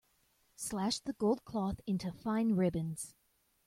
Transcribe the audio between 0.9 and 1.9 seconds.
the gold cloth